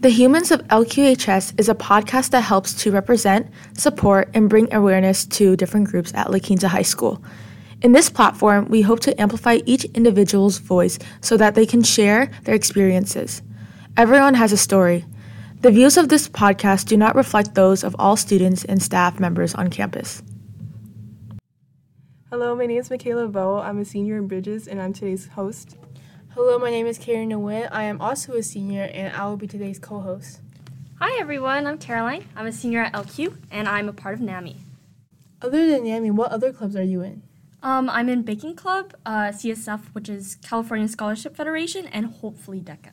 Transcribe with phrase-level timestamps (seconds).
[0.00, 5.26] The Humans of LQHS is a podcast that helps to represent, support, and bring awareness
[5.26, 7.22] to different groups at La Quinta High School.
[7.82, 12.30] In this platform, we hope to amplify each individual's voice so that they can share
[12.44, 13.42] their experiences.
[13.98, 15.04] Everyone has a story.
[15.60, 19.54] The views of this podcast do not reflect those of all students and staff members
[19.54, 20.22] on campus.
[22.30, 23.58] Hello, my name is Michaela Vo.
[23.58, 25.76] I'm a senior in Bridges and I'm today's host.
[26.34, 27.68] Hello, my name is Karen Nguyen.
[27.72, 30.40] I am also a senior and I will be today's co host.
[31.00, 31.66] Hi, everyone.
[31.66, 32.24] I'm Caroline.
[32.36, 34.58] I'm a senior at LQ and I'm a part of NAMI.
[35.42, 37.24] Other than NAMI, what other clubs are you in?
[37.64, 42.92] Um, I'm in Baking Club, uh, CSF, which is California Scholarship Federation, and hopefully DECA.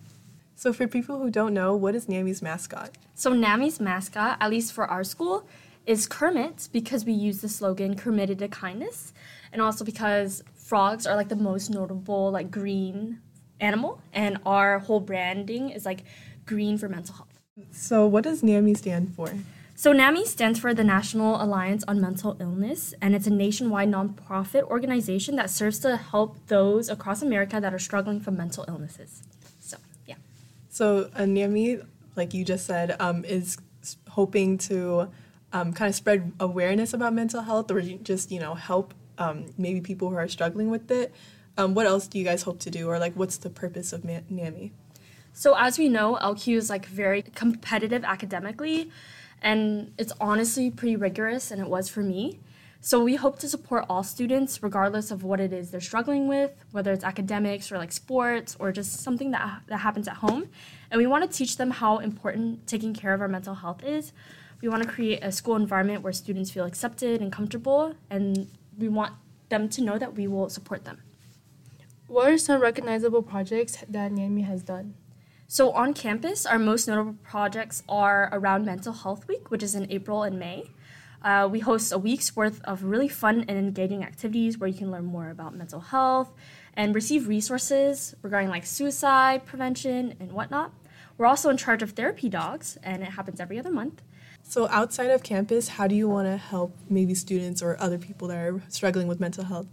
[0.56, 2.98] So, for people who don't know, what is NAMI's mascot?
[3.14, 5.48] So, NAMI's mascot, at least for our school,
[5.86, 9.14] is Kermit because we use the slogan "Kermitted to kindness,"
[9.54, 13.20] and also because frogs are like the most notable like green
[13.60, 16.04] animal, and our whole branding is like
[16.46, 17.40] green for mental health.
[17.72, 19.32] So, what does NAMI stand for?
[19.76, 24.64] So, NAMI stands for the National Alliance on Mental Illness, and it's a nationwide nonprofit
[24.64, 29.22] organization that serves to help those across America that are struggling from mental illnesses.
[29.60, 30.16] So yeah.
[30.70, 31.80] So, uh, NAMI,
[32.16, 33.58] like you just said, um, is
[34.10, 35.10] hoping to
[35.54, 39.82] um, kind of spread awareness about mental health or just, you know, help um, maybe
[39.82, 41.14] people who are struggling with it.
[41.58, 44.04] Um, what else do you guys hope to do or like what's the purpose of
[44.04, 44.72] NAMI?
[45.34, 48.92] So as we know, LQ is like very competitive academically
[49.42, 52.40] and it's honestly pretty rigorous and it was for me.
[52.80, 56.52] So we hope to support all students regardless of what it is they're struggling with,
[56.72, 60.50] whether it's academics or like sports or just something that, that happens at home.
[60.92, 64.14] And we want to teach them how important taking care of our mental health is.
[64.62, 68.88] We want to create a school environment where students feel accepted and comfortable, and we
[68.90, 69.14] want
[69.50, 71.02] them to know that we will support them.
[72.08, 74.94] What are some recognizable projects that NAMI has done?
[75.50, 79.92] So, on campus, our most notable projects are around Mental Health Week, which is in
[79.92, 80.72] April and May.
[81.22, 84.90] Uh, we host a week's worth of really fun and engaging activities where you can
[84.90, 86.32] learn more about mental health
[86.76, 90.72] and receive resources regarding like suicide prevention and whatnot.
[91.18, 94.02] We're also in charge of therapy dogs, and it happens every other month.
[94.44, 98.30] So, outside of campus, how do you want to help maybe students or other people
[98.30, 99.68] that are struggling with mental health?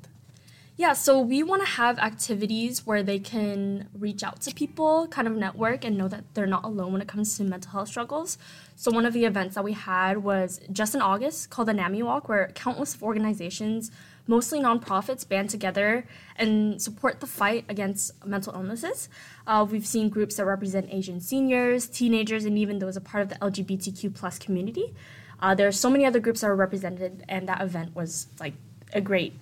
[0.77, 5.29] Yeah, so we want to have activities where they can reach out to people, kind
[5.29, 8.39] of network, and know that they're not alone when it comes to mental health struggles.
[8.75, 12.03] So, one of the events that we had was just in August called the NAMI
[12.03, 13.93] Walk, where countless organizations,
[14.27, 19.09] mostly nonprofits, band together and support the fight against mental illnesses.
[19.47, 23.29] Uh, we've seen groups that represent Asian seniors, teenagers, and even those a part of
[23.29, 24.93] the LGBTQ plus community.
[25.39, 28.55] Uh, there are so many other groups that are represented, and that event was like
[28.93, 29.35] a great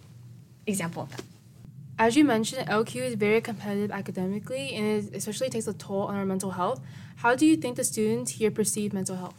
[0.66, 1.24] example of that.
[1.98, 6.16] As you mentioned, LQ is very competitive academically and it especially takes a toll on
[6.16, 6.80] our mental health.
[7.16, 9.36] How do you think the students here perceive mental health?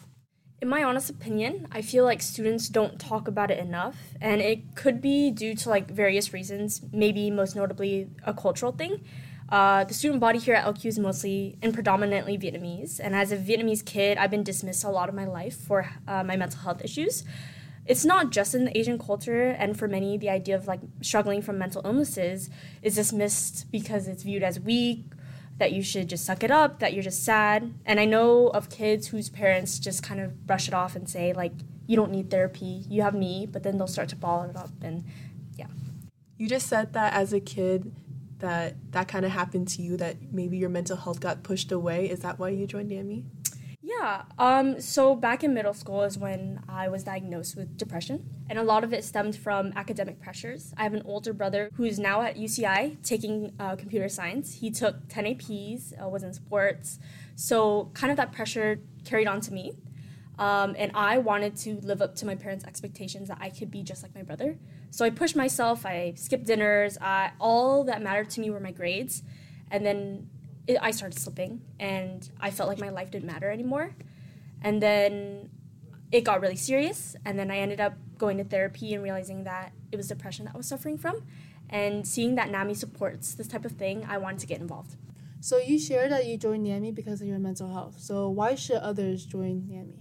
[0.61, 4.75] In my honest opinion, I feel like students don't talk about it enough, and it
[4.75, 9.03] could be due to like various reasons, maybe most notably a cultural thing.
[9.49, 13.37] Uh, the student body here at LQ is mostly and predominantly Vietnamese, and as a
[13.37, 16.81] Vietnamese kid, I've been dismissed a lot of my life for uh, my mental health
[16.81, 17.25] issues
[17.85, 21.41] it's not just in the Asian culture, and for many, the idea of like struggling
[21.41, 22.49] from mental illnesses
[22.81, 25.03] is dismissed because it's viewed as weak,
[25.57, 27.73] that you should just suck it up, that you're just sad.
[27.85, 31.33] And I know of kids whose parents just kind of brush it off and say,
[31.33, 31.53] like,
[31.85, 34.71] you don't need therapy, you have me, but then they'll start to ball it up,
[34.81, 35.03] and
[35.57, 35.67] yeah.
[36.37, 37.93] You just said that as a kid,
[38.39, 42.09] that that kind of happened to you, that maybe your mental health got pushed away.
[42.09, 43.25] Is that why you joined NAMI?
[43.85, 44.23] Yeah.
[44.39, 48.63] Um, so back in middle school is when I was diagnosed with depression, and a
[48.63, 50.73] lot of it stemmed from academic pressures.
[50.77, 54.55] I have an older brother who's now at UCI taking uh, computer science.
[54.55, 56.97] He took 10 APs, uh, was in sports,
[57.35, 59.73] so kind of that pressure carried on to me.
[60.39, 63.83] Um, and I wanted to live up to my parents' expectations that I could be
[63.83, 64.57] just like my brother.
[64.91, 65.85] So I pushed myself.
[65.85, 66.97] I skipped dinners.
[67.01, 69.23] I, all that mattered to me were my grades.
[69.69, 70.29] And then
[70.67, 73.95] it, I started slipping and I felt like my life didn't matter anymore.
[74.61, 75.49] And then
[76.11, 77.15] it got really serious.
[77.25, 80.53] And then I ended up going to therapy and realizing that it was depression that
[80.53, 81.23] I was suffering from.
[81.69, 84.95] And seeing that NAMI supports this type of thing, I wanted to get involved.
[85.41, 87.99] So you shared that you joined NAMI because of your mental health.
[87.99, 89.99] So why should others join NAMI?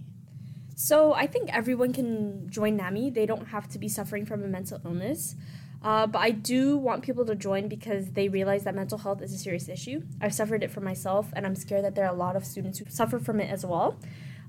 [0.75, 3.09] So I think everyone can join NAMI.
[3.09, 5.35] They don't have to be suffering from a mental illness.
[5.83, 9.33] Uh, but I do want people to join because they realize that mental health is
[9.33, 10.03] a serious issue.
[10.21, 12.79] I've suffered it for myself, and I'm scared that there are a lot of students
[12.79, 13.99] who suffer from it as well.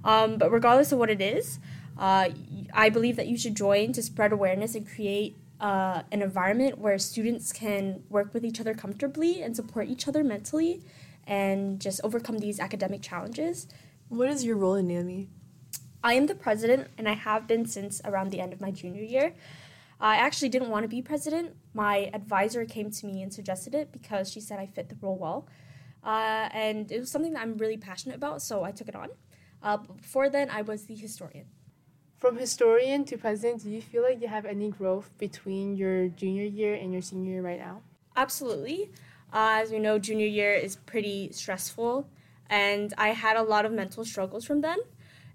[0.04, 1.58] Um, but regardless of what it is,
[1.98, 2.28] uh,
[2.72, 6.98] I believe that you should join to spread awareness and create uh, an environment where
[6.98, 10.82] students can work with each other comfortably and support each other mentally
[11.26, 13.66] and just overcome these academic challenges
[14.08, 15.28] What is your role in NAMI?
[16.02, 19.02] I am the president, and I have been since around the end of my junior
[19.02, 19.34] year.
[20.00, 21.54] I actually didn't want to be president.
[21.72, 25.16] My advisor came to me and suggested it because she said I fit the role
[25.16, 25.48] well.
[26.04, 29.10] Uh, and it was something that I'm really passionate about, so I took it on.
[29.62, 31.46] Uh, before then, I was the historian.
[32.18, 36.44] From historian to president, do you feel like you have any growth between your junior
[36.44, 37.82] year and your senior year right now?
[38.16, 38.90] Absolutely.
[39.32, 42.08] Uh, as we know, junior year is pretty stressful,
[42.48, 44.78] and I had a lot of mental struggles from then.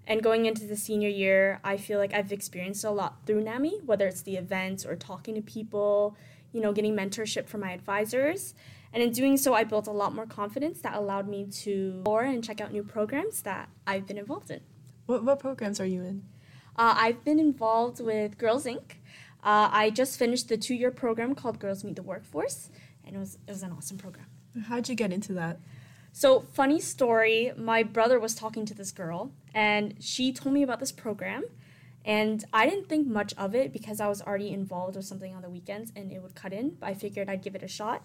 [0.06, 3.80] And going into the senior year, I feel like I've experienced a lot through NAMI,
[3.84, 6.16] whether it's the events or talking to people,
[6.52, 8.54] you know, getting mentorship from my advisors.
[8.92, 12.22] And in doing so, I built a lot more confidence that allowed me to explore
[12.22, 14.60] and check out new programs that I've been involved in.
[15.06, 16.24] What, what programs are you in?
[16.76, 18.96] Uh, I've been involved with Girls Inc.
[19.42, 22.70] Uh, I just finished the two year program called Girls Meet the Workforce,
[23.04, 24.26] and it was, it was an awesome program.
[24.66, 25.60] How'd you get into that?
[26.12, 30.80] So, funny story my brother was talking to this girl, and she told me about
[30.80, 31.44] this program.
[32.04, 35.42] And I didn't think much of it because I was already involved with something on
[35.42, 38.02] the weekends and it would cut in, but I figured I'd give it a shot.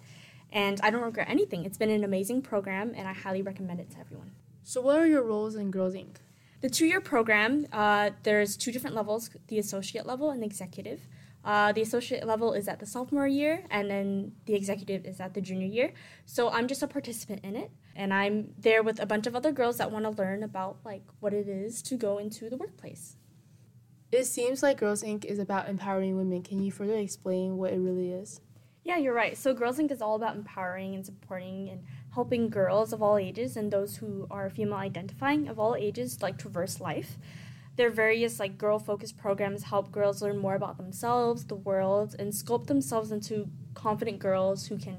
[0.52, 1.66] And I don't regret anything.
[1.66, 4.32] It's been an amazing program, and I highly recommend it to everyone.
[4.64, 6.18] So, what are your roles in Girls Inc.?
[6.62, 11.08] The two year program, uh, there's two different levels the associate level and the executive.
[11.46, 15.36] Uh, the associate level is at the sophomore year, and then the executive is at
[15.36, 15.94] the junior year.
[16.26, 19.52] So I'm just a participant in it, and I'm there with a bunch of other
[19.52, 23.16] girls that want to learn about like what it is to go into the workplace.
[24.12, 25.26] It seems like Girls Inc.
[25.26, 26.42] is about empowering women.
[26.42, 28.42] Can you further explain what it really is?
[28.84, 29.38] Yeah, you're right.
[29.38, 29.92] So Girls Inc.
[29.92, 31.84] is all about empowering and supporting and
[32.14, 36.38] helping girls of all ages and those who are female identifying of all ages like
[36.38, 37.18] traverse life.
[37.76, 42.32] Their various like girl focused programs help girls learn more about themselves, the world, and
[42.32, 44.98] sculpt themselves into confident girls who can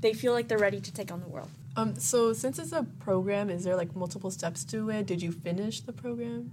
[0.00, 1.48] they feel like they're ready to take on the world.
[1.76, 5.06] Um, so since it's a program, is there like multiple steps to it?
[5.06, 6.52] Did you finish the program?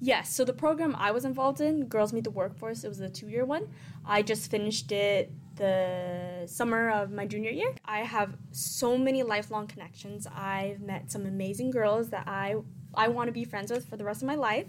[0.00, 3.08] Yes, so the program I was involved in, Girls Meet the Workforce, it was a
[3.08, 3.68] two year one.
[4.04, 7.74] I just finished it the summer of my junior year.
[7.84, 10.26] I have so many lifelong connections.
[10.26, 12.56] I've met some amazing girls that I
[12.96, 14.66] I want to be friends with for the rest of my life.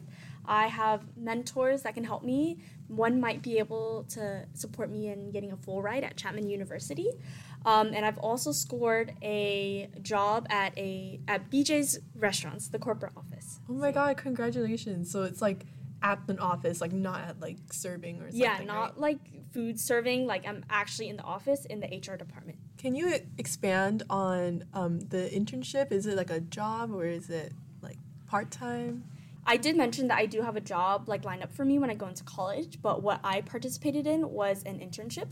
[0.47, 2.59] I have mentors that can help me.
[2.87, 7.09] One might be able to support me in getting a full ride at Chapman University.
[7.65, 13.59] Um, and I've also scored a job at a at BJ's restaurants, the corporate office.
[13.67, 15.11] Oh my god, congratulations.
[15.11, 15.65] So it's like
[16.03, 18.39] at an office, like not at like serving or something.
[18.39, 18.99] Yeah, not right?
[18.99, 19.19] like
[19.55, 20.27] food serving.
[20.27, 22.59] Like I'm actually in the office in the HR department.
[22.77, 25.93] Can you expand on um, the internship?
[25.93, 27.97] Is it like a job or is it like
[28.27, 29.05] part time?
[29.47, 31.89] I did mention that I do have a job like lined up for me when
[31.89, 35.31] I go into college, but what I participated in was an internship.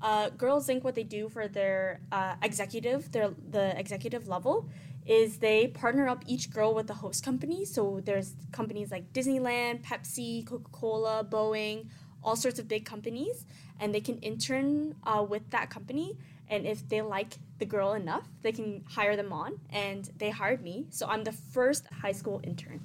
[0.00, 0.84] Uh, Girls Inc.
[0.84, 4.68] What they do for their uh, executive, their the executive level,
[5.06, 7.64] is they partner up each girl with the host company.
[7.64, 11.86] So there's companies like Disneyland, Pepsi, Coca Cola, Boeing,
[12.24, 13.46] all sorts of big companies,
[13.78, 16.16] and they can intern uh, with that company.
[16.48, 19.60] And if they like the girl enough, they can hire them on.
[19.70, 22.80] And they hired me, so I'm the first high school intern.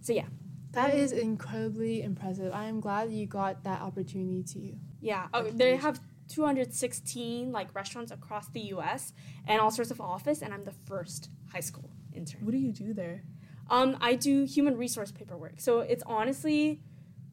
[0.00, 0.26] So yeah.
[0.72, 2.52] That is incredibly impressive.
[2.54, 4.76] I am glad you got that opportunity to you.
[5.00, 9.12] Yeah, oh, they have 216 like restaurants across the U.S.
[9.48, 12.44] and all sorts of office, and I'm the first high school intern.
[12.44, 13.24] What do you do there?
[13.68, 16.80] Um, I do human resource paperwork, so it's honestly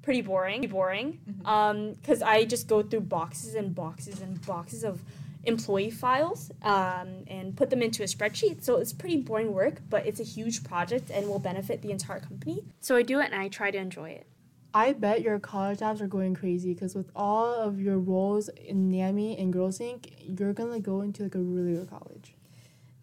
[0.08, 0.62] pretty boring.
[0.62, 5.04] Pretty boring, um, because I just go through boxes and boxes and boxes of
[5.44, 8.64] employee files um, and put them into a spreadsheet.
[8.64, 12.22] So it's pretty boring work, but it's a huge project and will benefit the entire
[12.22, 12.64] company.
[12.80, 14.28] So I do it and I try to enjoy it.
[14.74, 18.90] I bet your college apps are going crazy because with all of your roles in
[18.90, 22.34] NAMI and Girls Inc., you're gonna go into like a really good college.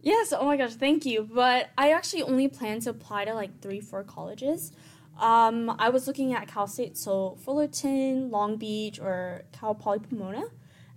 [0.00, 1.28] Yes, oh my gosh, thank you.
[1.30, 4.72] But I actually only plan to apply to like three, four colleges.
[5.18, 10.44] Um, I was looking at Cal State, so Fullerton, Long Beach, or Cal Poly Pomona,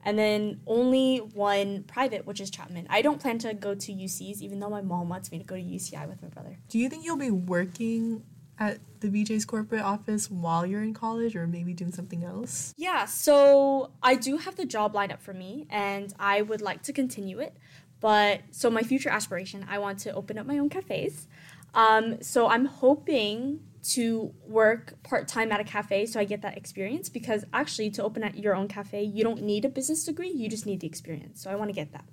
[0.04, 2.88] and then only one private, which is Chapman.
[2.90, 5.56] I don't plan to go to UCs, even though my mom wants me to go
[5.56, 6.58] to UCI with my brother.
[6.70, 8.24] Do you think you'll be working
[8.60, 12.74] at the BJ's corporate office while you're in college or maybe doing something else?
[12.78, 16.82] Yeah, so I do have the job lined up for me, and I would like
[16.84, 17.56] to continue it.
[18.00, 21.28] But so my future aspiration, I want to open up my own cafes.
[21.74, 26.58] Um, so I'm hoping to work part time at a cafe so I get that
[26.58, 30.30] experience because actually to open at your own cafe, you don't need a business degree,
[30.30, 31.42] you just need the experience.
[31.42, 32.06] So I want to get that.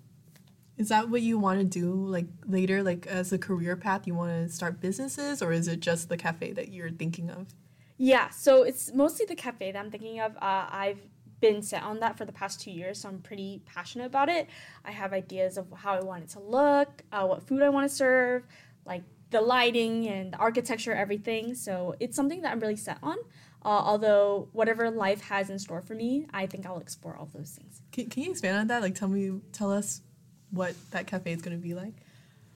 [0.77, 4.15] Is that what you want to do like later like as a career path you
[4.15, 7.49] want to start businesses or is it just the cafe that you're thinking of?
[7.97, 10.37] Yeah, so it's mostly the cafe that I'm thinking of.
[10.37, 10.99] Uh, I've
[11.41, 14.49] been set on that for the past two years, so I'm pretty passionate about it.
[14.85, 17.89] I have ideas of how I want it to look, uh, what food I want
[17.89, 18.47] to serve,
[18.85, 19.03] like
[19.35, 21.57] the lighting and the architecture, everything.
[21.57, 23.17] So it's something that I'm really set on.
[23.65, 27.51] Uh, although whatever life has in store for me, I think I'll explore all those
[27.51, 27.83] things.
[27.91, 28.81] Can, can you expand on that?
[28.81, 30.03] Like, tell me, tell us
[30.51, 31.95] what that cafe is going to be like.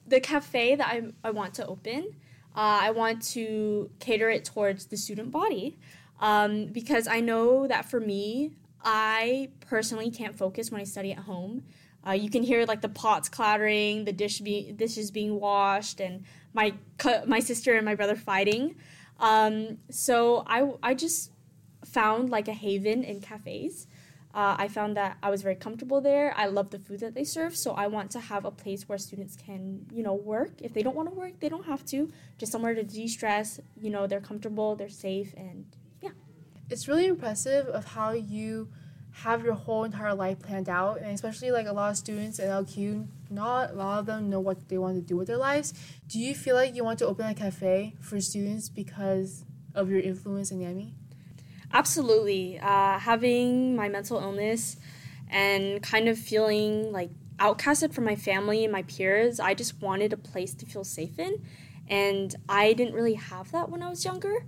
[0.07, 2.13] The cafe that I, I want to open,
[2.55, 5.79] uh, I want to cater it towards the student body
[6.21, 8.53] um, because I know that for me,
[8.85, 11.65] I personally can't focus when I study at home.
[12.09, 16.25] Uh, you can hear like the pots clattering, the dish be- dishes being washed, and
[16.55, 16.73] my
[17.27, 18.77] my sister and my brother fighting.
[19.21, 21.33] Um, so I I just
[21.85, 23.87] found like a haven in cafes.
[24.35, 26.35] Uh, I found that I was very comfortable there.
[26.37, 28.99] I love the food that they serve, so I want to have a place where
[28.99, 30.53] students can, you know, work.
[30.61, 32.11] If they don't want to work, they don't have to.
[32.37, 33.59] Just somewhere to de-stress.
[33.81, 35.65] You know, they're comfortable, they're safe, and
[36.03, 36.11] yeah.
[36.71, 38.69] It's really impressive of how you
[39.23, 42.49] have your whole entire life planned out, and especially like a lot of students at
[42.49, 45.75] LQ, not a lot of them know what they want to do with their lives.
[46.07, 49.45] Do you feel like you want to open a cafe for students because
[49.75, 50.95] of your influence in NAMI?
[51.73, 52.59] Absolutely.
[52.61, 54.77] Uh, having my mental illness
[55.29, 60.13] and kind of feeling like outcasted from my family and my peers, I just wanted
[60.13, 61.45] a place to feel safe in.
[61.89, 64.45] And I didn't really have that when I was younger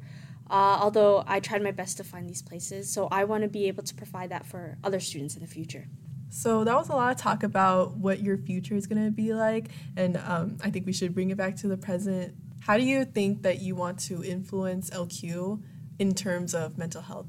[0.50, 2.92] uh, although I tried my best to find these places.
[2.92, 5.86] So I want to be able to provide that for other students in the future.
[6.28, 9.32] So that was a lot of talk about what your future is going to be
[9.32, 12.34] like, and um, I think we should bring it back to the present.
[12.60, 15.62] How do you think that you want to influence LQ
[15.98, 17.26] in terms of mental health?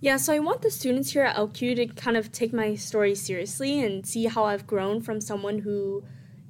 [0.00, 3.14] Yeah, so I want the students here at LQ to kind of take my story
[3.14, 6.02] seriously and see how I've grown from someone who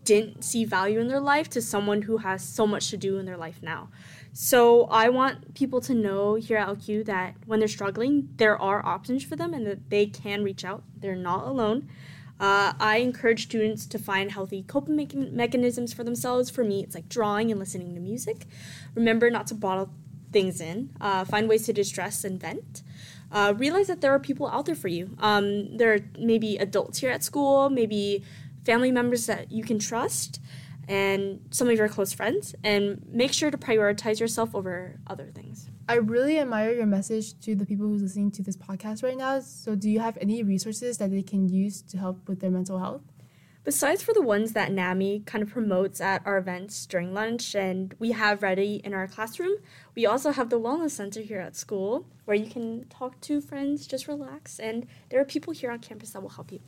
[0.05, 3.27] didn't see value in their life to someone who has so much to do in
[3.27, 3.89] their life now.
[4.33, 8.85] So I want people to know here at LQ that when they're struggling, there are
[8.85, 10.85] options for them and that they can reach out.
[10.97, 11.89] They're not alone.
[12.39, 16.49] Uh, I encourage students to find healthy coping me- mechanisms for themselves.
[16.49, 18.47] For me, it's like drawing and listening to music.
[18.95, 19.91] Remember not to bottle
[20.33, 20.91] things in.
[21.01, 22.83] Uh, find ways to distress and vent.
[23.33, 25.17] Uh, realize that there are people out there for you.
[25.19, 28.25] Um, there are maybe adults here at school, maybe
[28.65, 30.41] family members that you can trust
[30.91, 35.71] and some of your close friends and make sure to prioritize yourself over other things.
[35.89, 39.39] I really admire your message to the people who's listening to this podcast right now.
[39.39, 42.81] So do you have any resources that they can use to help with their mental
[42.81, 43.03] health?
[43.63, 47.95] Besides for the ones that NAMI kind of promotes at our events during lunch and
[48.01, 49.59] we have ready in our classroom,
[49.95, 53.87] we also have the Wellness Center here at school where you can talk to friends,
[53.87, 56.59] just relax, and there are people here on campus that will help you.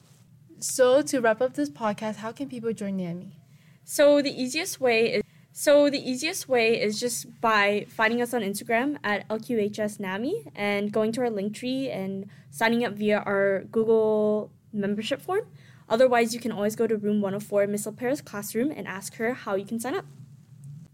[0.60, 3.41] So to wrap up this podcast, how can people join NAMI?
[3.84, 5.22] So the easiest way is
[5.54, 11.12] so the easiest way is just by finding us on Instagram at LQHSNAMI and going
[11.12, 15.46] to our link tree and signing up via our Google membership form.
[15.90, 19.54] Otherwise, you can always go to room 104 Miss Paris classroom and ask her how
[19.54, 20.06] you can sign up.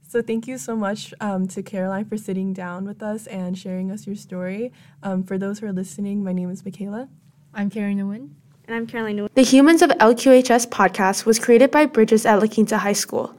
[0.08, 3.92] So thank you so much um, to Caroline for sitting down with us and sharing
[3.92, 4.72] us your story.
[5.04, 7.08] Um, for those who are listening, my name is Michaela.
[7.54, 8.37] I'm Karen Nguyen.
[8.68, 9.32] And I'm Caroline Nguyen.
[9.32, 13.34] The Humans of LQHS podcast was created by Bridges at La Quinta High School.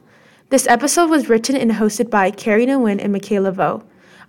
[0.48, 3.84] This episode was written and hosted by Carrie Nguyen and Michaela Vo.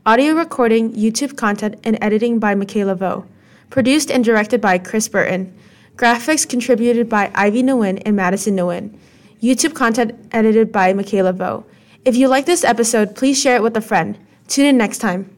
[0.05, 3.25] Audio recording, YouTube content, and editing by Michaela Vo.
[3.71, 5.51] Produced and directed by Chris Burton.
[5.95, 8.95] Graphics contributed by Ivy Nguyen and Madison Nguyen.
[9.41, 11.65] YouTube content edited by Michaela Vo.
[12.05, 14.19] If you like this episode, please share it with a friend.
[14.47, 15.35] Tune in next time.